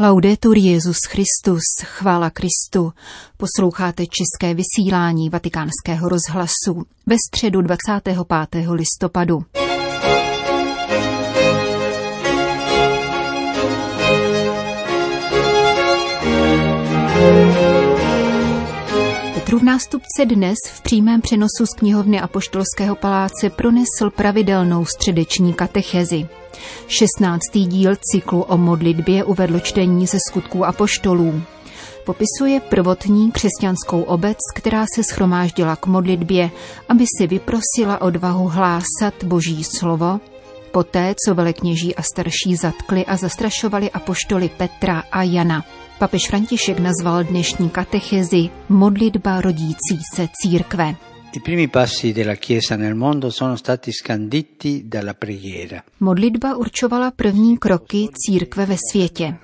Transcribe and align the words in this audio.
Laudetur 0.00 0.58
Jezus 0.58 0.96
Christus, 1.08 1.60
chvála 1.84 2.30
Kristu. 2.30 2.92
Posloucháte 3.36 4.04
české 4.06 4.54
vysílání 4.54 5.30
Vatikánského 5.30 6.08
rozhlasu 6.08 6.86
ve 7.06 7.16
středu 7.28 7.62
25. 7.62 8.16
listopadu. 8.70 9.44
Petrův 19.48 19.62
nástupce 19.62 20.26
dnes 20.26 20.56
v 20.64 20.80
přímém 20.82 21.20
přenosu 21.20 21.66
z 21.66 21.78
knihovny 21.78 22.20
Apoštolského 22.20 22.94
paláce 22.94 23.50
pronesl 23.50 24.10
pravidelnou 24.16 24.84
středeční 24.84 25.54
katechezi. 25.54 26.28
16. 26.88 27.40
díl 27.54 27.96
cyklu 28.12 28.42
o 28.42 28.56
modlitbě 28.56 29.24
uvedl 29.24 29.60
čtení 29.60 30.06
ze 30.06 30.18
skutků 30.28 30.64
apoštolů. 30.64 31.42
Popisuje 32.06 32.60
prvotní 32.60 33.32
křesťanskou 33.32 34.02
obec, 34.02 34.36
která 34.54 34.84
se 34.94 35.04
schromáždila 35.04 35.76
k 35.76 35.86
modlitbě, 35.86 36.50
aby 36.88 37.04
si 37.18 37.26
vyprosila 37.26 38.00
odvahu 38.00 38.48
hlásat 38.48 39.24
boží 39.24 39.64
slovo, 39.64 40.20
poté 40.72 41.14
co 41.26 41.34
velekněží 41.34 41.94
a 41.96 42.02
starší 42.02 42.56
zatkli 42.56 43.06
a 43.06 43.16
zastrašovali 43.16 43.90
apoštoly 43.90 44.50
Petra 44.56 45.02
a 45.12 45.22
Jana. 45.22 45.64
Papež 45.98 46.28
František 46.28 46.78
nazval 46.78 47.24
dnešní 47.24 47.70
katechezi 47.70 48.50
modlitba 48.68 49.40
rodící 49.40 49.98
se 50.14 50.28
církve. 50.42 50.94
I 51.32 51.40
primi 51.40 51.68
passi 51.68 52.12
della 52.12 52.34
Chiesa 52.34 52.76
nel 52.76 52.94
mondo 52.94 53.30
sono 53.30 53.56
stati 53.56 53.92
scanditi 53.92 54.82
dalla 54.86 55.14
preghiera. 55.14 55.82
Modlitba 56.00 56.56
určovala 56.56 57.10
první 57.10 57.58
kroky 57.58 58.08
církve 58.14 58.66
ve 58.66 58.76
světě. 58.90 59.34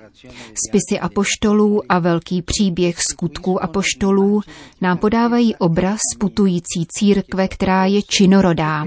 Spisy 0.67 0.99
apoštolů 0.99 1.81
a 1.89 1.99
velký 1.99 2.41
příběh 2.41 2.95
skutků 3.11 3.63
apoštolů 3.63 4.41
nám 4.81 4.97
podávají 4.97 5.55
obraz 5.55 5.99
putující 6.19 6.85
církve, 6.87 7.47
která 7.47 7.85
je 7.85 8.01
činorodá. 8.01 8.85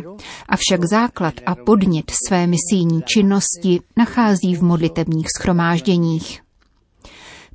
Avšak 0.48 0.84
základ 0.84 1.34
a 1.46 1.54
podnět 1.54 2.12
své 2.26 2.46
misijní 2.46 3.02
činnosti 3.02 3.80
nachází 3.96 4.56
v 4.56 4.62
modlitebních 4.62 5.26
schromážděních. 5.38 6.47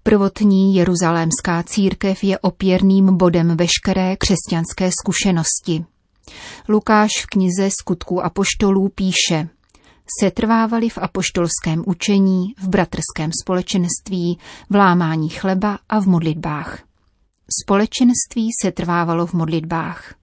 Prvotní 0.04 0.76
jeruzalémská 0.76 1.64
církev 1.64 2.24
je 2.24 2.40
opěrným 2.40 3.18
bodem 3.18 3.58
veškeré 3.58 4.16
křesťanské 4.18 4.90
zkušenosti. 5.02 5.86
Lukáš 6.70 7.10
v 7.24 7.26
knize 7.26 7.70
Skutků 7.82 8.26
apoštolů 8.26 8.90
píše, 8.90 9.50
setrvávali 10.20 10.90
v 10.90 10.98
apoštolském 10.98 11.84
učení, 11.86 12.54
v 12.60 12.68
bratrském 12.68 13.32
společenství, 13.44 14.40
v 14.70 14.76
lámání 14.76 15.30
chleba 15.30 15.80
a 15.90 16.00
v 16.00 16.06
modlitbách. 16.06 16.84
Společenství 17.64 18.50
se 18.62 18.72
trvávalo 18.72 19.26
v 19.26 19.34
modlitbách. 19.34 20.14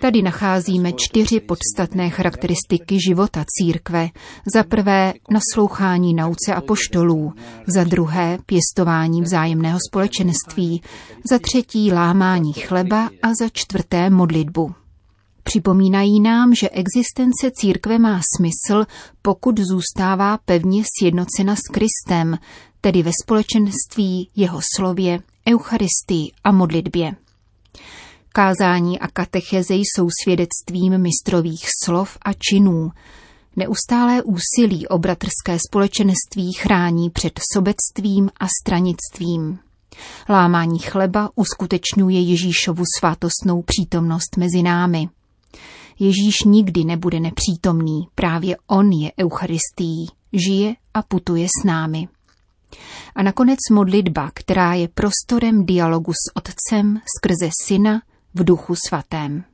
Tady 0.00 0.22
nacházíme 0.22 0.92
čtyři 0.92 1.40
podstatné 1.40 2.10
charakteristiky 2.10 2.98
života 3.08 3.44
církve. 3.48 4.08
Za 4.54 4.62
prvé 4.62 5.12
naslouchání 5.30 6.14
nauce 6.14 6.54
a 6.54 6.60
poštolů, 6.60 7.32
za 7.66 7.84
druhé 7.84 8.38
pěstování 8.46 9.22
vzájemného 9.22 9.78
společenství, 9.90 10.82
za 11.30 11.38
třetí 11.38 11.92
lámání 11.92 12.52
chleba 12.52 13.10
a 13.22 13.28
za 13.40 13.48
čtvrté 13.52 14.10
modlitbu. 14.10 14.74
Připomínají 15.42 16.20
nám, 16.20 16.54
že 16.54 16.70
existence 16.70 17.50
církve 17.54 17.98
má 17.98 18.20
smysl, 18.36 18.84
pokud 19.22 19.58
zůstává 19.58 20.38
pevně 20.44 20.82
sjednocena 20.98 21.56
s 21.56 21.62
Kristem, 21.72 22.38
tedy 22.80 23.02
ve 23.02 23.10
společenství, 23.22 24.30
jeho 24.36 24.60
slově, 24.76 25.18
eucharistii 25.48 26.32
a 26.44 26.52
modlitbě. 26.52 27.16
Kázání 28.28 29.00
a 29.00 29.08
katecheze 29.08 29.74
jsou 29.74 30.08
svědectvím 30.22 30.98
mistrových 30.98 31.64
slov 31.84 32.18
a 32.22 32.32
činů. 32.32 32.92
Neustálé 33.56 34.22
úsilí 34.22 34.88
o 34.88 34.98
bratrské 34.98 35.58
společenství 35.68 36.52
chrání 36.52 37.10
před 37.10 37.40
sobectvím 37.52 38.30
a 38.40 38.46
stranictvím. 38.62 39.58
Lámání 40.28 40.78
chleba 40.78 41.30
uskutečňuje 41.34 42.20
Ježíšovu 42.20 42.84
svátostnou 42.98 43.62
přítomnost 43.62 44.36
mezi 44.36 44.62
námi. 44.62 45.08
Ježíš 45.98 46.44
nikdy 46.44 46.84
nebude 46.84 47.20
nepřítomný, 47.20 48.08
právě 48.14 48.56
on 48.66 48.90
je 48.90 49.12
Eucharistií, 49.20 50.06
žije 50.32 50.74
a 50.94 51.02
putuje 51.02 51.46
s 51.46 51.66
námi. 51.66 52.08
A 53.14 53.22
nakonec 53.22 53.58
modlitba, 53.72 54.30
která 54.34 54.74
je 54.74 54.88
prostorem 54.88 55.66
dialogu 55.66 56.12
s 56.12 56.36
Otcem 56.36 57.00
skrze 57.16 57.50
Syna 57.66 58.02
v 58.34 58.44
Duchu 58.44 58.74
Svatém. 58.86 59.44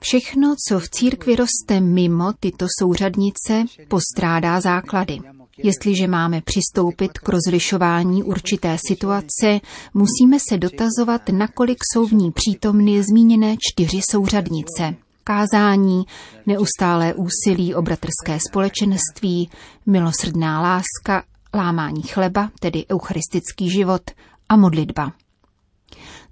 Všechno, 0.00 0.54
co 0.68 0.80
v 0.80 0.88
církvi 0.90 1.36
roste 1.36 1.80
mimo 1.80 2.32
tyto 2.40 2.66
souřadnice, 2.80 3.64
postrádá 3.88 4.60
základy. 4.60 5.18
Jestliže 5.62 6.06
máme 6.06 6.40
přistoupit 6.40 7.18
k 7.18 7.28
rozlišování 7.28 8.22
určité 8.22 8.76
situace, 8.88 9.60
musíme 9.94 10.38
se 10.48 10.58
dotazovat, 10.58 11.28
nakolik 11.28 11.78
jsou 11.92 12.06
v 12.06 12.12
ní 12.12 12.32
přítomny 12.32 13.02
zmíněné 13.02 13.56
čtyři 13.60 14.00
souřadnice 14.10 14.94
kázání, 15.24 16.04
neustálé 16.46 17.14
úsilí 17.14 17.74
o 17.74 17.82
bratrské 17.82 18.38
společenství, 18.48 19.50
milosrdná 19.86 20.60
láska, 20.62 21.24
lámání 21.54 22.02
chleba, 22.02 22.50
tedy 22.60 22.84
eucharistický 22.92 23.70
život 23.70 24.02
a 24.48 24.56
modlitba. 24.56 25.12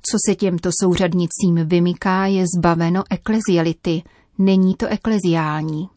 Co 0.03 0.16
se 0.27 0.34
těmto 0.34 0.71
souřadnicím 0.82 1.54
vymyká, 1.65 2.27
je 2.27 2.44
zbaveno 2.59 3.03
ekleziality, 3.10 4.03
není 4.38 4.75
to 4.75 4.87
ekleziální. 4.87 5.88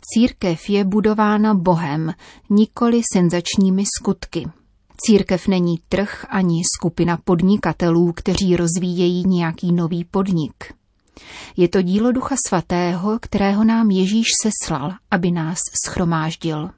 Církev 0.00 0.70
je 0.70 0.84
budována 0.84 1.54
Bohem, 1.54 2.12
nikoli 2.50 3.00
senzačními 3.12 3.84
skutky. 3.98 4.46
Církev 4.96 5.48
není 5.48 5.78
trh 5.88 6.26
ani 6.28 6.62
skupina 6.76 7.18
podnikatelů, 7.24 8.12
kteří 8.12 8.56
rozvíjejí 8.56 9.24
nějaký 9.26 9.72
nový 9.72 10.04
podnik. 10.04 10.79
Je 11.56 11.68
to 11.68 11.82
dílo 11.82 12.12
Ducha 12.12 12.34
Svatého, 12.48 13.18
kterého 13.22 13.64
nám 13.64 13.90
Ježíš 13.90 14.26
seslal, 14.42 14.92
aby 15.10 15.30
nás 15.30 15.58
schromáždil. 15.84 16.70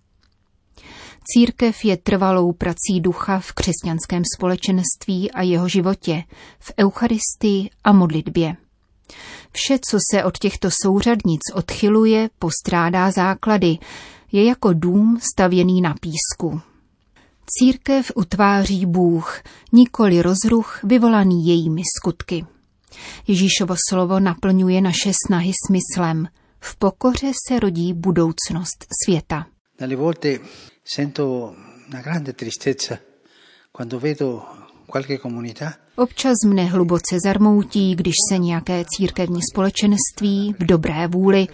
Církev 1.24 1.84
je 1.84 1.96
trvalou 1.96 2.52
prací 2.52 3.00
ducha 3.00 3.38
v 3.40 3.52
křesťanském 3.52 4.22
společenství 4.36 5.30
a 5.30 5.42
jeho 5.42 5.68
životě, 5.68 6.24
v 6.58 6.72
Eucharistii 6.80 7.70
a 7.84 7.92
modlitbě. 7.92 8.56
Vše, 9.52 9.78
co 9.90 9.98
se 10.12 10.24
od 10.24 10.38
těchto 10.38 10.68
souřadnic 10.82 11.40
odchyluje, 11.54 12.30
postrádá 12.38 13.10
základy, 13.10 13.78
je 14.32 14.44
jako 14.44 14.72
dům 14.72 15.18
stavěný 15.34 15.80
na 15.80 15.94
písku. 16.00 16.60
Církev 17.46 18.12
utváří 18.14 18.86
Bůh, 18.86 19.42
nikoli 19.72 20.22
rozruch 20.22 20.80
vyvolaný 20.84 21.46
jejími 21.46 21.82
skutky. 21.98 22.46
Ježíšovo 23.28 23.74
slovo 23.88 24.20
naplňuje 24.20 24.80
naše 24.80 25.12
snahy 25.26 25.52
smyslem. 25.66 26.28
V 26.60 26.76
pokoře 26.76 27.32
se 27.48 27.60
rodí 27.60 27.92
budoucnost 27.92 28.86
světa. 29.04 29.46
Občas 35.96 36.34
mne 36.46 36.64
hluboce 36.64 37.16
zarmoutí, 37.24 37.94
když 37.94 38.14
se 38.28 38.38
nějaké 38.38 38.84
církevní 38.96 39.40
společenství 39.52 40.54
v 40.58 40.66
dobré 40.66 41.06
vůli 41.06 41.48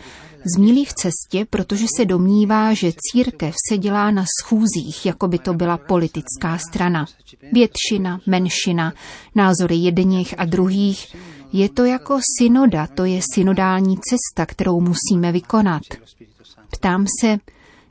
zmílí 0.56 0.84
v 0.84 0.94
cestě, 0.94 1.46
protože 1.50 1.86
se 1.96 2.04
domnívá, 2.04 2.74
že 2.74 2.92
církev 3.12 3.54
se 3.68 3.78
dělá 3.78 4.10
na 4.10 4.24
schůzích, 4.42 5.06
jako 5.06 5.28
by 5.28 5.38
to 5.38 5.54
byla 5.54 5.76
politická 5.76 6.58
strana. 6.68 7.06
Většina, 7.52 8.20
menšina, 8.26 8.92
názory 9.34 9.76
jedněch 9.76 10.34
a 10.38 10.44
druhých, 10.44 11.16
je 11.52 11.68
to 11.68 11.84
jako 11.84 12.18
synoda, 12.38 12.86
to 12.86 13.04
je 13.04 13.20
synodální 13.34 13.96
cesta, 13.96 14.46
kterou 14.46 14.80
musíme 14.80 15.32
vykonat. 15.32 15.82
Ptám 16.70 17.06
se, 17.20 17.38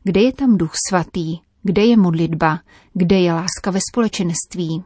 kde 0.03 0.21
je 0.21 0.33
tam 0.33 0.57
duch 0.57 0.73
svatý, 0.89 1.37
kde 1.63 1.85
je 1.85 1.97
modlitba, 1.97 2.59
kde 2.93 3.19
je 3.19 3.33
láska 3.33 3.71
ve 3.71 3.79
společenství. 3.91 4.83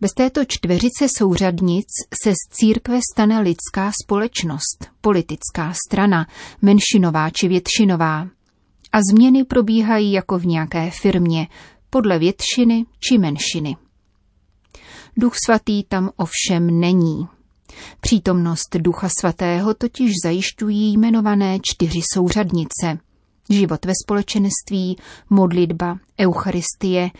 Bez 0.00 0.10
této 0.16 0.44
čtveřice 0.44 1.06
souřadnic 1.16 1.86
se 2.22 2.30
z 2.32 2.52
církve 2.52 3.00
stane 3.12 3.40
lidská 3.40 3.92
společnost, 4.04 4.86
politická 5.00 5.72
strana, 5.86 6.26
menšinová 6.62 7.30
či 7.30 7.48
většinová. 7.48 8.28
A 8.92 8.98
změny 9.12 9.44
probíhají 9.44 10.12
jako 10.12 10.38
v 10.38 10.46
nějaké 10.46 10.90
firmě, 10.90 11.48
podle 11.90 12.18
většiny 12.18 12.86
či 13.00 13.18
menšiny. 13.18 13.76
Duch 15.16 15.34
svatý 15.46 15.84
tam 15.84 16.10
ovšem 16.16 16.80
není. 16.80 17.28
Přítomnost 18.00 18.76
Ducha 18.78 19.08
Svatého 19.18 19.74
totiž 19.74 20.10
zajišťují 20.24 20.92
jmenované 20.92 21.58
čtyři 21.62 22.00
souřadnice. 22.14 22.98
Život 23.50 23.84
ve 23.84 23.92
společenství, 24.04 24.96
modlitba, 25.30 25.98
eucharistie, 26.20 27.10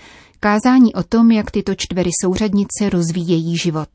kázání 0.40 0.94
o 0.94 1.02
tom, 1.02 1.30
jak 1.30 1.50
tyto 1.50 1.74
čtyři 1.74 2.10
souřadnice 2.22 2.90
rozvíjejí 2.90 3.58
život. 3.58 3.88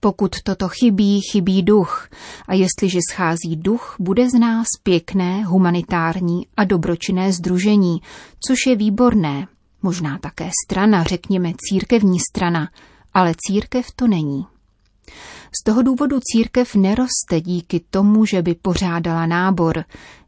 Pokud 0.00 0.36
toto 0.42 0.68
chybí, 0.68 1.20
chybí 1.32 1.62
duch. 1.62 2.08
A 2.48 2.54
jestliže 2.54 2.98
schází 3.10 3.56
duch, 3.56 3.96
bude 3.98 4.30
z 4.30 4.34
nás 4.34 4.66
pěkné, 4.82 5.44
humanitární 5.44 6.46
a 6.56 6.64
dobročinné 6.64 7.32
združení, 7.32 8.00
což 8.48 8.58
je 8.66 8.76
výborné. 8.76 9.46
Možná 9.82 10.18
také 10.18 10.50
strana, 10.66 11.04
řekněme 11.04 11.52
církevní 11.58 12.18
strana, 12.32 12.68
ale 13.14 13.34
církev 13.46 13.86
to 13.96 14.06
není. 14.06 14.46
Z 15.60 15.64
toho 15.64 15.82
důvodu 15.82 16.18
církev 16.22 16.74
neroste 16.74 17.40
díky 17.40 17.80
tomu, 17.90 18.24
že 18.24 18.42
by 18.42 18.54
pořádala 18.54 19.26
nábor, 19.26 19.84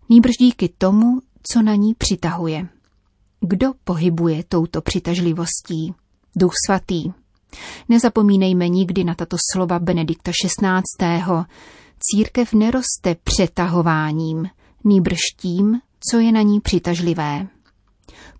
nýbrž 0.09 0.33
díky 0.41 0.69
tomu, 0.79 1.21
co 1.53 1.63
na 1.63 1.75
ní 1.75 1.95
přitahuje. 1.95 2.69
Kdo 3.41 3.73
pohybuje 3.85 4.45
touto 4.49 4.81
přitažlivostí? 4.81 5.95
Duch 6.37 6.53
svatý. 6.67 7.13
Nezapomínejme 7.89 8.69
nikdy 8.69 9.05
na 9.05 9.15
tato 9.15 9.37
slova 9.53 9.79
Benedikta 9.79 10.33
XVI. 10.33 11.45
Církev 12.01 12.53
neroste 12.53 13.17
přetahováním, 13.25 14.47
nýbrž 14.85 15.19
tím, 15.37 15.81
co 16.11 16.19
je 16.19 16.33
na 16.33 16.43
ní 16.43 16.61
přitažlivé. 16.61 17.49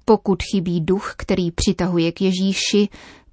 Pokud 0.05 0.43
chybí 0.53 0.81
duch, 0.81 1.15
který 1.17 1.51
přitahuje 1.51 2.13
k 2.13 2.21
Ježíši, 2.21 2.89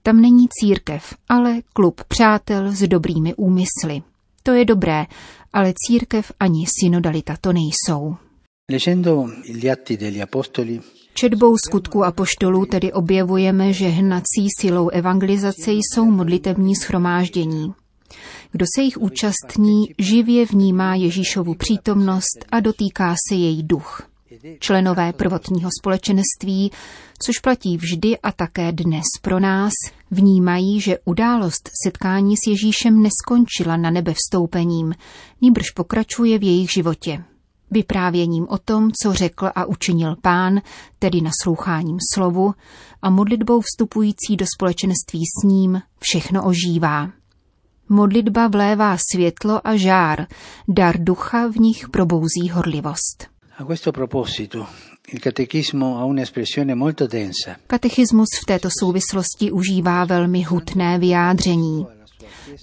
tam 0.06 0.22
není 0.22 0.48
církev, 0.60 1.16
ale 1.30 1.62
klub 1.74 2.02
přátel 2.08 2.72
s 2.72 2.88
dobrými 2.88 3.34
úmysly. 3.34 4.02
To 4.44 4.52
je 4.52 4.66
dobré, 4.66 5.06
ale 5.54 5.74
církev 5.88 6.32
ani 6.40 6.66
synodalita 6.80 7.36
to 7.42 7.54
nejsou. 7.54 8.16
Četbou 11.14 11.58
skutku 11.58 12.04
apoštolů 12.04 12.66
tedy 12.66 12.94
objevujeme, 12.94 13.74
že 13.74 13.88
hnací 13.88 14.48
silou 14.60 14.90
evangelizace 14.90 15.72
jsou 15.72 16.06
modlitební 16.06 16.76
schromáždění. 16.76 17.74
Kdo 18.52 18.66
se 18.76 18.82
jich 18.82 18.98
účastní, 18.98 19.86
živě 19.98 20.46
vnímá 20.46 20.96
Ježíšovu 20.96 21.56
přítomnost 21.56 22.46
a 22.52 22.60
dotýká 22.60 23.16
se 23.30 23.36
její 23.36 23.64
duch. 23.64 24.15
Členové 24.60 25.14
prvotního 25.14 25.70
společenství, 25.82 26.72
což 27.26 27.40
platí 27.40 27.78
vždy 27.78 28.18
a 28.18 28.32
také 28.32 28.72
dnes 28.72 29.04
pro 29.22 29.40
nás, 29.40 29.72
vnímají, 30.12 30.82
že 30.82 30.98
událost 31.06 31.70
setkání 31.86 32.36
s 32.38 32.48
Ježíšem 32.48 33.02
neskončila 33.02 33.78
na 33.78 33.90
nebe 33.90 34.14
vstoupením, 34.14 34.94
níbrž 35.42 35.72
pokračuje 35.72 36.40
v 36.40 36.44
jejich 36.44 36.72
životě 36.72 37.24
vyprávěním 37.72 38.48
o 38.50 38.58
tom, 38.58 38.92
co 39.04 39.14
řekl 39.14 39.50
a 39.56 39.66
učinil 39.66 40.16
pán, 40.22 40.62
tedy 41.00 41.22
nasloucháním 41.22 41.98
slovu 42.14 42.54
a 43.02 43.10
modlitbou 43.10 43.62
vstupující 43.62 44.38
do 44.38 44.46
společenství 44.56 45.20
s 45.20 45.44
ním, 45.44 45.82
všechno 46.00 46.46
ožívá. 46.46 47.12
Modlitba 47.90 48.48
vlévá 48.48 48.98
světlo 49.12 49.68
a 49.68 49.76
žár, 49.76 50.28
dar 50.68 51.04
ducha 51.04 51.48
v 51.48 51.56
nich 51.56 51.90
probouzí 51.90 52.50
horlivost. 52.50 53.35
Katechismus 57.68 58.28
v 58.44 58.46
této 58.46 58.70
souvislosti 58.80 59.52
užívá 59.52 60.06
velmi 60.06 60.44
hutné 60.44 61.00
vyjádření. 61.00 61.88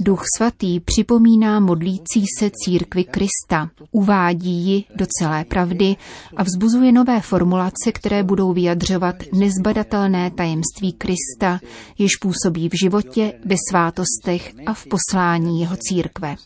Duch 0.01 0.23
svatý 0.37 0.81
připomíná 0.81 1.61
modlící 1.61 2.25
se 2.39 2.51
církvi 2.55 3.05
Krista, 3.05 3.71
uvádí 3.91 4.51
ji 4.51 4.85
do 4.97 5.07
celé 5.19 5.45
pravdy 5.45 5.97
a 6.37 6.43
vzbuzuje 6.43 6.93
nové 6.93 7.21
formulace, 7.21 7.93
které 7.95 8.23
budou 8.23 8.53
vyjadřovat 8.53 9.17
nezbadatelné 9.35 10.31
tajemství 10.31 10.93
Krista, 10.93 11.61
jež 11.99 12.17
působí 12.17 12.69
v 12.69 12.79
životě, 12.83 13.33
ve 13.45 13.57
svátostech 13.71 14.53
a 14.67 14.75
v 14.75 14.87
poslání 14.87 15.61
jeho 15.61 15.77
církve. 15.77 16.37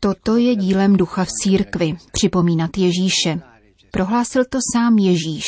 Toto 0.00 0.36
je 0.36 0.56
dílem 0.56 0.96
ducha 0.96 1.24
v 1.24 1.30
církvi, 1.42 1.96
připomínat 2.12 2.78
Ježíše. 2.78 3.53
Prohlásil 3.94 4.44
to 4.44 4.58
sám 4.74 4.98
Ježíš. 4.98 5.44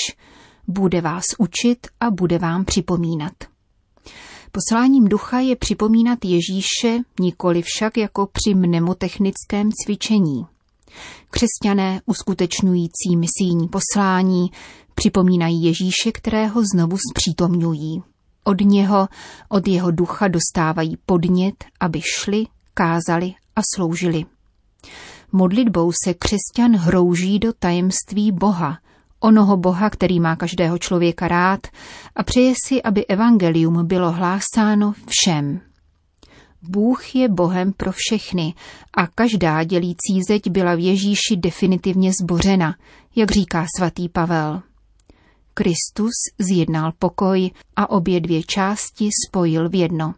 Bude 0.68 1.00
vás 1.00 1.24
učit 1.38 1.86
a 2.00 2.10
bude 2.10 2.38
vám 2.38 2.64
připomínat. 2.64 3.32
Posláním 4.52 5.04
ducha 5.04 5.38
je 5.38 5.56
připomínat 5.56 6.18
Ježíše 6.24 6.98
nikoli 7.20 7.62
však 7.62 7.96
jako 7.96 8.28
při 8.32 8.54
mnemotechnickém 8.54 9.70
cvičení. 9.72 10.46
Křesťané 11.30 12.00
uskutečňující 12.06 13.16
misijní 13.16 13.68
poslání 13.68 14.50
připomínají 14.94 15.64
Ježíše, 15.64 16.12
kterého 16.12 16.62
znovu 16.74 16.96
zpřítomňují. 17.10 18.02
Od 18.44 18.60
něho, 18.60 19.08
od 19.48 19.68
jeho 19.68 19.90
ducha 19.90 20.28
dostávají 20.28 20.98
podnět, 21.06 21.64
aby 21.80 22.00
šli, 22.18 22.44
kázali 22.74 23.34
a 23.56 23.60
sloužili. 23.74 24.24
Modlitbou 25.32 25.92
se 26.04 26.14
křesťan 26.14 26.76
hrouží 26.76 27.38
do 27.38 27.52
tajemství 27.52 28.32
Boha, 28.32 28.78
onoho 29.20 29.56
Boha, 29.56 29.90
který 29.90 30.20
má 30.20 30.36
každého 30.36 30.78
člověka 30.78 31.28
rád 31.28 31.60
a 32.16 32.22
přeje 32.22 32.54
si, 32.66 32.82
aby 32.82 33.06
evangelium 33.06 33.86
bylo 33.86 34.12
hlásáno 34.12 34.94
všem. 35.06 35.60
Bůh 36.62 37.14
je 37.14 37.28
Bohem 37.28 37.72
pro 37.72 37.92
všechny 37.94 38.54
a 38.94 39.06
každá 39.06 39.64
dělící 39.64 40.20
zeď 40.28 40.50
byla 40.50 40.74
v 40.74 40.80
Ježíši 40.80 41.36
definitivně 41.36 42.12
zbořena, 42.22 42.74
jak 43.16 43.30
říká 43.30 43.66
svatý 43.76 44.08
Pavel. 44.08 44.62
Kristus 45.54 46.12
zjednal 46.38 46.92
pokoj 46.98 47.50
a 47.76 47.90
obě 47.90 48.20
dvě 48.20 48.42
části 48.42 49.08
spojil 49.26 49.68
v 49.68 49.74
jedno. 49.74 50.14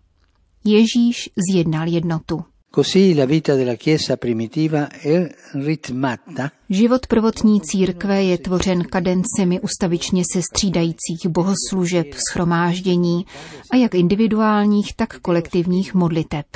Ježíš 0.65 1.31
zjednal 1.51 1.89
jednotu. 1.89 2.45
Život 6.71 7.07
prvotní 7.07 7.61
církve 7.61 8.23
je 8.23 8.39
tvořen 8.39 8.85
kadencemi 8.85 9.61
ustavičně 9.61 10.23
se 10.33 10.43
střídajících 10.43 11.27
bohoslužeb, 11.29 12.07
schromáždění 12.31 13.27
a 13.71 13.77
jak 13.77 13.95
individuálních, 13.95 14.97
tak 14.97 15.19
kolektivních 15.19 15.95
modliteb. 15.95 16.47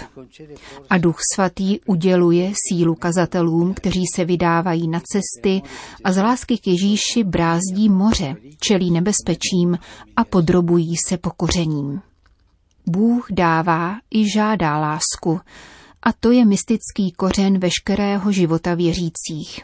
A 0.91 0.99
Duch 0.99 1.19
Svatý 1.35 1.81
uděluje 1.87 2.53
sílu 2.69 2.95
kazatelům, 2.95 3.75
kteří 3.75 4.03
se 4.17 4.25
vydávají 4.25 4.89
na 4.89 5.01
cesty 5.01 5.63
a 6.05 6.13
z 6.13 6.23
lásky 6.23 6.59
k 6.59 6.67
Ježíši 6.67 7.25
brázdí 7.25 7.89
moře, 7.89 8.37
čelí 8.61 8.91
nebezpečím 8.91 9.79
a 10.17 10.25
podrobují 10.25 10.95
se 11.09 11.17
pokořením. 11.17 12.01
Bůh 12.87 13.27
dává 13.31 13.97
i 14.11 14.31
žádá 14.31 14.79
lásku, 14.79 15.41
a 16.03 16.13
to 16.13 16.31
je 16.31 16.45
mystický 16.45 17.13
kořen 17.17 17.59
veškerého 17.59 18.33
života 18.33 18.75
věřících. 18.75 19.61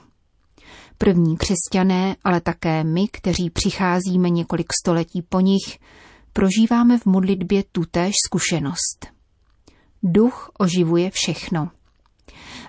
První 0.98 1.36
křesťané, 1.36 2.16
ale 2.24 2.40
také 2.40 2.84
my, 2.84 3.08
kteří 3.08 3.50
přicházíme 3.50 4.30
několik 4.30 4.66
století 4.82 5.22
po 5.22 5.40
nich, 5.40 5.78
prožíváme 6.32 6.98
v 6.98 7.06
modlitbě 7.06 7.64
tutéž 7.72 8.14
zkušenost. 8.26 9.06
Duch 10.02 10.50
oživuje 10.58 11.10
všechno. 11.10 11.70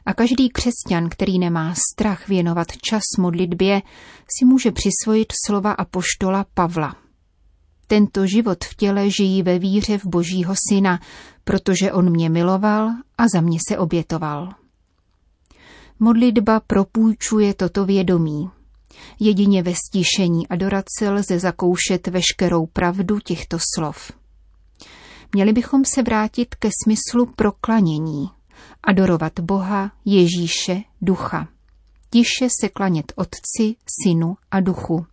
A 0.06 0.14
každý 0.14 0.50
křesťan, 0.50 1.10
který 1.10 1.40
nemá 1.40 1.74
strach 1.92 2.28
věnovat 2.28 2.68
čas 2.82 3.04
modlitbě, 3.18 3.82
si 4.40 4.46
může 4.46 4.72
přisvojit 4.72 5.34
slova 5.46 5.72
apoštola 5.72 6.46
Pavla– 6.54 6.96
tento 7.90 8.28
život 8.28 8.64
v 8.64 8.76
těle 8.76 9.10
žijí 9.10 9.44
ve 9.44 9.60
víře 9.60 9.98
v 9.98 10.06
Božího 10.06 10.54
Syna, 10.70 11.00
protože 11.44 11.92
On 11.92 12.10
mě 12.10 12.30
miloval 12.30 12.90
a 13.18 13.28
za 13.34 13.42
mě 13.42 13.60
se 13.68 13.78
obětoval. 13.78 14.50
Modlitba 16.00 16.60
propůjčuje 16.60 17.54
toto 17.54 17.86
vědomí. 17.86 18.50
Jedině 19.20 19.64
ve 19.64 19.74
stišení 19.76 20.48
adorace 20.48 21.10
lze 21.10 21.40
zakoušet 21.40 22.08
veškerou 22.08 22.66
pravdu 22.66 23.20
těchto 23.20 23.58
slov. 23.76 24.12
Měli 25.34 25.54
bychom 25.54 25.86
se 25.86 26.04
vrátit 26.04 26.56
ke 26.56 26.70
smyslu 26.84 27.26
proklanění, 27.26 28.30
adorovat 28.84 29.40
Boha, 29.40 29.92
Ježíše, 30.06 30.82
Ducha. 31.02 31.48
Tiše 32.10 32.48
se 32.62 32.70
klanět 32.70 33.14
Otci, 33.16 33.76
Synu 34.04 34.36
a 34.52 34.60
Duchu. 34.60 35.06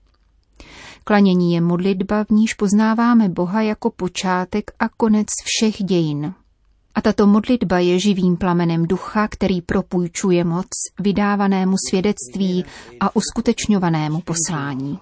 Klanění 1.09 1.55
je 1.55 1.61
modlitba, 1.61 2.25
v 2.25 2.31
níž 2.31 2.55
poznáváme 2.55 3.29
Boha 3.29 3.63
jako 3.63 3.91
počátek 3.91 4.71
a 4.79 4.89
konec 4.89 5.27
všech 5.45 5.75
dějin. 5.83 6.35
A 6.95 7.01
tato 7.01 7.27
modlitba 7.27 7.79
je 7.79 7.99
živým 7.99 8.37
plamenem 8.37 8.87
ducha, 8.87 9.29
který 9.29 9.61
propůjčuje 9.61 10.45
moc 10.45 10.67
vydávanému 11.01 11.77
svědectví 11.91 12.65
a 13.01 13.17
uskutečňovanému 13.17 14.21
poslání. 14.21 14.99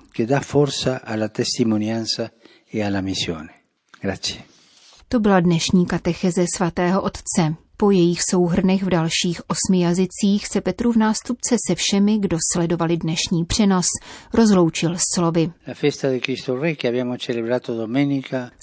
To 5.08 5.20
byla 5.20 5.40
dnešní 5.40 5.87
katecheze 5.87 6.44
svatého 6.56 7.02
otce. 7.02 7.63
Po 7.76 7.90
jejich 7.90 8.19
souhrnech 8.31 8.83
v 8.83 8.88
dalších 8.88 9.40
osmi 9.47 9.81
jazycích 9.81 10.47
se 10.52 10.61
Petrův 10.61 10.97
nástupce 10.97 11.57
se 11.69 11.75
všemi, 11.75 12.19
kdo 12.19 12.38
sledovali 12.52 12.97
dnešní 12.97 13.45
přenos, 13.45 13.87
rozloučil 14.35 14.97
slovy. 15.14 15.52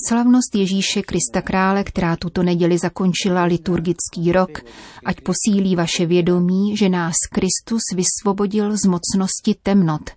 Slavnost 0.08 0.56
Ježíše 0.56 1.02
Krista 1.02 1.42
Krále, 1.42 1.84
která 1.84 2.16
tuto 2.16 2.44
neděli 2.44 2.78
zakončila 2.78 3.44
liturgický 3.44 4.32
rok, 4.32 4.60
ať 5.06 5.18
posílí 5.22 5.76
vaše 5.76 6.06
vědomí, 6.06 6.78
že 6.78 6.90
nás 6.90 7.14
Kristus 7.32 7.82
vysvobodil 7.96 8.78
z 8.78 8.86
mocnosti 8.86 9.56
temnot, 9.64 10.10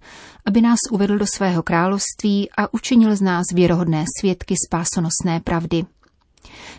aby 0.47 0.61
nás 0.61 0.79
uvedl 0.91 1.19
do 1.19 1.27
svého 1.27 1.63
království 1.63 2.51
a 2.59 2.75
učinil 2.75 3.17
z 3.17 3.21
nás 3.21 3.45
věrohodné 3.55 4.05
svědky 4.21 4.55
spásonosné 4.69 5.41
pravdy. 5.45 5.85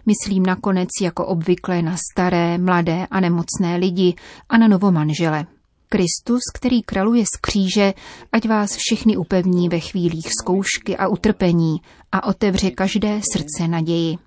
Myslím 0.05 0.43
nakonec 0.45 0.89
jako 1.01 1.25
obvykle 1.25 1.81
na 1.81 1.95
staré, 2.12 2.57
mladé 2.57 3.07
a 3.12 3.19
nemocné 3.19 3.75
lidi 3.77 4.13
a 4.50 4.57
na 4.57 4.67
novomanžele. 4.67 5.45
Kristus, 5.89 6.41
který 6.53 6.81
kraluje 6.81 7.24
z 7.35 7.38
kříže, 7.41 7.93
ať 8.31 8.47
vás 8.47 8.75
všechny 8.75 9.17
upevní 9.17 9.69
ve 9.69 9.79
chvílích 9.79 10.27
zkoušky 10.41 10.97
a 10.97 11.07
utrpení 11.07 11.77
a 12.12 12.27
otevře 12.27 12.71
každé 12.71 13.21
srdce 13.33 13.67
naději. 13.67 14.17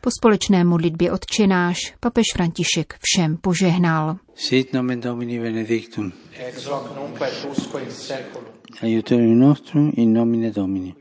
Po 0.00 0.10
společné 0.10 0.64
modlitbě 0.64 1.12
odčenáš 1.12 1.76
papež 2.00 2.24
František 2.34 2.94
všem 3.00 3.36
požehnal. 3.36 4.16
Sit 4.34 4.72
nomen 4.72 5.00
Domini 5.00 5.40
benedictum. 5.40 6.12
Ex 6.38 6.64
hoc 6.64 6.82
nunc 6.96 7.20
et 7.20 7.48
usque 7.50 7.82
in 7.82 7.90
seculum. 7.90 8.48
Aiutorium 8.82 9.38
nostrum 9.38 9.92
in 9.96 10.12
nomine 10.12 10.50
Domini. 10.50 10.94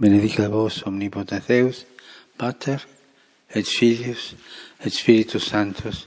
Benedica 0.00 0.48
vos 0.48 0.82
omnipotens 0.86 1.46
Deus, 1.46 1.86
Pater 2.36 2.80
et 3.54 3.66
Filius 3.66 4.34
et 4.80 4.92
Spiritus 4.92 5.48
Sanctus. 5.48 6.06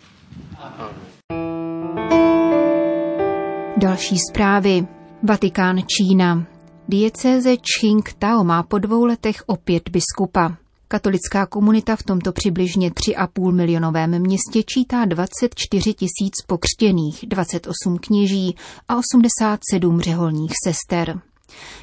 Další 3.78 4.18
zprávy. 4.32 4.88
Vatikán 5.24 5.82
Čína. 5.88 6.48
Diecéze 6.88 7.58
Čching 7.58 8.14
Tao 8.20 8.44
má 8.44 8.64
po 8.64 8.80
dvou 8.80 9.06
letech 9.06 9.44
opět 9.46 9.90
biskupa. 9.90 10.58
Katolická 10.88 11.46
komunita 11.46 11.96
v 11.96 12.04
tomto 12.04 12.32
přibližně 12.32 12.90
3,5 12.90 13.52
milionovém 13.52 14.20
městě 14.20 14.64
čítá 14.64 15.06
24 15.06 15.94
tisíc 15.94 16.34
pokřtěných, 16.48 17.26
28 17.28 17.98
kněží 17.98 18.56
a 18.88 18.96
87 18.96 20.02
řeholních 20.02 20.54
sester. 20.68 21.22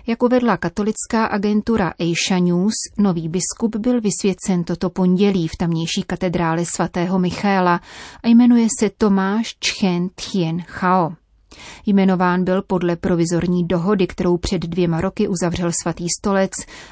Jak 0.07 0.23
uvedla 0.23 0.57
katolická 0.57 1.25
agentura 1.27 1.93
Asia 2.01 2.39
News, 2.41 2.75
nový 2.99 3.29
biskup 3.29 3.77
byl 3.77 4.01
vysvěcen 4.01 4.65
toto 4.65 4.91
pondělí 4.91 5.49
v 5.49 5.57
tamnější 5.57 6.03
katedrále 6.07 6.65
svatého 6.65 7.19
Michaela 7.19 7.81
a 8.23 8.29
jmenuje 8.29 8.67
se 8.81 8.91
Tomáš 8.99 9.57
Chen 9.79 10.09
Tien 10.09 10.63
Chao. 10.63 11.13
Jmenován 11.87 12.45
byl 12.45 12.63
podle 12.63 12.97
provizorní 12.97 13.67
dohody, 13.67 14.07
kterou 14.07 14.37
před 14.37 14.63
dvěma 14.63 15.01
roky 15.01 15.29
uzavřel 15.29 15.71
svatý 15.83 16.07
stolec 16.21 16.51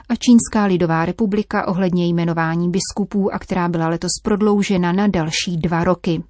a 0.08 0.16
Čínská 0.16 0.64
lidová 0.64 1.04
republika 1.04 1.68
ohledně 1.68 2.06
jmenování 2.06 2.70
biskupů 2.70 3.34
a 3.34 3.38
která 3.38 3.68
byla 3.68 3.88
letos 3.88 4.12
prodloužena 4.22 4.92
na 4.92 5.06
další 5.06 5.56
dva 5.56 5.84
roky. 5.84 6.22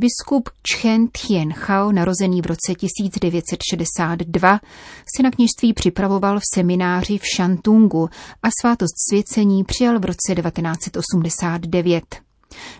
Biskup 0.00 0.48
Chen 0.76 1.08
Tien 1.08 1.52
Chao, 1.52 1.92
narozený 1.92 2.42
v 2.42 2.46
roce 2.46 2.74
1962, 2.74 4.60
si 5.16 5.22
na 5.22 5.30
kněžství 5.30 5.72
připravoval 5.72 6.40
v 6.40 6.42
semináři 6.54 7.18
v 7.18 7.22
Shantungu 7.36 8.08
a 8.42 8.48
svátost 8.60 8.94
svěcení 9.08 9.64
přijal 9.64 9.98
v 9.98 10.04
roce 10.04 10.34
1989. 10.34 12.04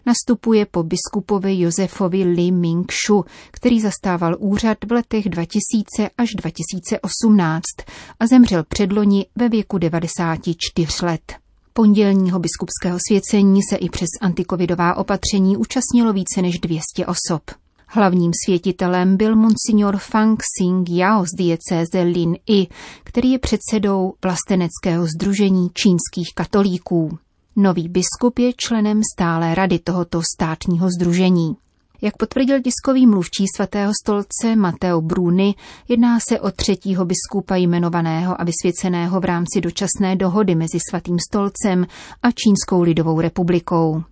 Nastupuje 0.06 0.66
po 0.66 0.82
biskupovi 0.82 1.60
Josefovi 1.60 2.25
Li 2.25 2.52
Ming-shu, 2.52 3.25
který 3.50 3.80
zastával 3.80 4.37
úřad 4.38 4.78
v 4.84 4.92
letech 4.92 5.28
2000 5.28 6.10
až 6.18 6.34
2018 6.34 7.62
a 8.20 8.26
zemřel 8.26 8.64
předloni 8.68 9.26
ve 9.37 9.48
věku 9.48 9.78
94 9.78 11.06
let. 11.06 11.48
Pondělního 11.78 12.38
biskupského 12.38 12.99
svěcení 13.08 13.61
se 13.70 13.76
i 13.76 13.88
přes 13.88 14.08
antikovidová 14.20 14.97
opatření 14.97 15.56
účastnilo 15.56 16.12
více 16.12 16.42
než 16.42 16.58
200 16.58 17.06
osob. 17.06 17.42
Hlavním 17.87 18.32
světitelem 18.44 19.16
byl 19.16 19.37
monsignor 19.37 19.97
Fang 19.97 20.42
Xing 20.42 20.90
Yao 20.90 21.25
z 21.25 21.37
diecéze 21.38 22.02
Lin 22.02 22.37
I, 22.47 22.66
který 23.04 23.30
je 23.30 23.38
předsedou 23.38 24.14
vlasteneckého 24.25 25.06
združení 25.06 25.70
čínských 25.75 26.35
katolíků. 26.35 27.18
Nový 27.56 27.88
biskup 27.88 28.38
je 28.38 28.52
členem 28.56 29.00
stále 29.14 29.54
rady 29.54 29.78
tohoto 29.78 30.23
státního 30.35 30.88
združení. 30.99 31.56
Jak 32.02 32.17
potvrdil 32.17 32.62
tiskový 32.62 33.07
mluvčí 33.07 33.45
svatého 33.57 33.93
stolce 34.02 34.57
Mateo 34.57 35.00
Bruni, 35.00 35.55
jedná 35.88 36.19
se 36.28 36.40
o 36.40 36.50
třetího 36.50 37.05
biskupa 37.05 37.57
jmenovaného 37.57 38.40
a 38.40 38.45
vysvěceného 38.45 39.21
v 39.21 39.25
rámci 39.25 39.61
dočasné 39.61 40.17
dohody 40.17 40.55
mezi 40.55 40.78
svatým 40.90 41.17
stolcem 41.28 41.87
a 42.23 42.28
Čínskou 42.31 42.83
lidovou 42.83 43.21
republikou. 43.21 44.02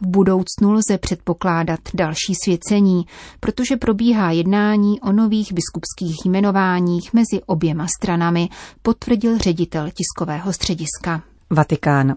V 0.00 0.06
budoucnu 0.06 0.72
lze 0.72 0.98
předpokládat 0.98 1.80
další 1.94 2.34
svěcení, 2.44 3.06
protože 3.40 3.76
probíhá 3.76 4.30
jednání 4.30 5.00
o 5.00 5.12
nových 5.12 5.52
biskupských 5.52 6.26
jmenováních 6.26 7.12
mezi 7.12 7.42
oběma 7.46 7.86
stranami, 8.00 8.48
potvrdil 8.82 9.38
ředitel 9.38 9.90
tiskového 9.90 10.52
střediska. 10.52 11.22
Vatikán. 11.50 12.14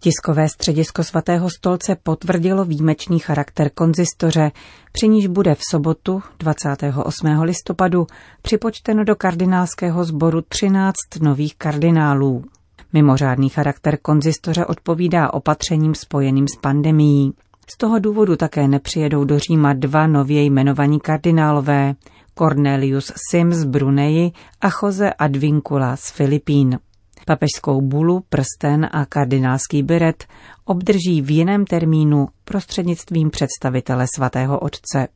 Tiskové 0.00 0.48
středisko 0.48 1.04
svatého 1.04 1.50
stolce 1.50 1.96
potvrdilo 2.02 2.64
výjimečný 2.64 3.18
charakter 3.18 3.70
konzistoře, 3.74 4.52
při 4.92 5.08
níž 5.08 5.26
bude 5.26 5.54
v 5.54 5.60
sobotu 5.70 6.22
28. 6.38 7.40
listopadu 7.40 8.06
připočteno 8.42 9.04
do 9.04 9.16
kardinálského 9.16 10.04
sboru 10.04 10.42
13 10.48 10.94
nových 11.20 11.56
kardinálů. 11.56 12.44
Mimořádný 12.92 13.48
charakter 13.48 13.98
konzistoře 14.02 14.66
odpovídá 14.66 15.32
opatřením 15.32 15.94
spojeným 15.94 16.46
s 16.48 16.56
pandemií. 16.60 17.32
Z 17.70 17.76
toho 17.76 17.98
důvodu 17.98 18.36
také 18.36 18.68
nepřijedou 18.68 19.24
do 19.24 19.38
Říma 19.38 19.72
dva 19.72 20.06
nově 20.06 20.44
jmenovaní 20.44 21.00
kardinálové, 21.00 21.94
Cornelius 22.38 23.12
Sims 23.30 23.56
z 23.56 23.64
Bruneji 23.64 24.32
a 24.60 24.68
Jose 24.82 25.12
Advincula 25.12 25.96
z 25.96 26.10
Filipín. 26.10 26.78
Papežskou 27.28 27.80
bulu, 27.80 28.24
prsten 28.28 28.88
a 28.92 29.06
kardinálský 29.06 29.82
beret 29.82 30.24
obdrží 30.64 31.22
v 31.22 31.30
jiném 31.30 31.64
termínu 31.64 32.28
prostřednictvím 32.44 33.30
představitele 33.30 34.06
svatého 34.14 34.58
otce. 34.58 35.08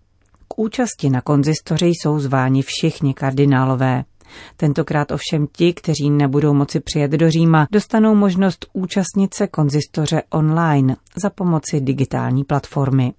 K 0.48 0.58
účasti 0.58 1.10
na 1.10 1.20
konzistoři 1.20 1.86
jsou 1.86 2.18
zváni 2.18 2.62
všichni 2.62 3.14
kardinálové. 3.14 4.04
Tentokrát 4.56 5.10
ovšem 5.10 5.46
ti, 5.52 5.72
kteří 5.72 6.10
nebudou 6.10 6.54
moci 6.54 6.80
přijet 6.80 7.10
do 7.10 7.30
Říma, 7.30 7.66
dostanou 7.72 8.14
možnost 8.14 8.66
účastnit 8.72 9.34
se 9.34 9.46
konzistoře 9.46 10.22
online 10.30 10.96
za 11.16 11.30
pomoci 11.30 11.80
digitální 11.80 12.44
platformy. 12.44 13.12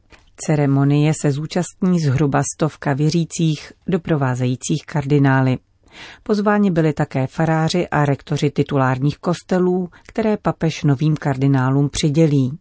Ceremonie 0.45 1.13
se 1.21 1.31
zúčastní 1.31 1.99
zhruba 1.99 2.41
stovka 2.55 2.93
věřících, 2.93 3.73
doprovázejících 3.87 4.85
kardinály. 4.85 5.57
Pozváni 6.23 6.71
byli 6.71 6.93
také 6.93 7.27
faráři 7.27 7.87
a 7.87 8.05
rektoři 8.05 8.51
titulárních 8.51 9.17
kostelů, 9.17 9.89
které 10.07 10.37
papež 10.37 10.83
novým 10.83 11.15
kardinálům 11.15 11.89
přidělí. 11.89 12.57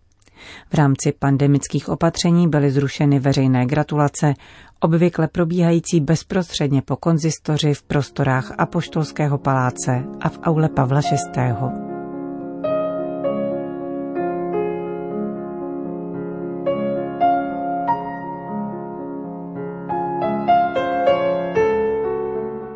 V 0.71 0.75
rámci 0.75 1.13
pandemických 1.19 1.89
opatření 1.89 2.49
byly 2.49 2.71
zrušeny 2.71 3.19
veřejné 3.19 3.67
gratulace, 3.67 4.35
obvykle 4.81 5.29
probíhající 5.29 6.01
bezprostředně 6.01 6.83
po 6.83 6.97
konzistoři 6.97 7.75
v 7.75 7.83
prostorách 7.83 8.53
Apoštolského 8.59 9.39
paláce 9.39 10.05
a 10.21 10.29
v 10.29 10.39
aule 10.43 10.69
Pavla 10.69 11.01
VI. 11.01 12.00